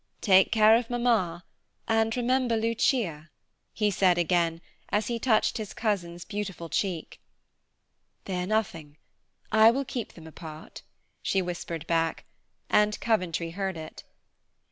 [0.21, 1.45] "Take care of Mamma,
[1.87, 3.29] and remember Lucia,"
[3.71, 7.21] he said again, as he touched his cousin's beautiful cheek.
[8.25, 8.97] "Fear nothing.
[9.51, 10.81] I will keep them apart,"
[11.21, 12.25] she whispered back,
[12.67, 14.03] and Coventry heard it.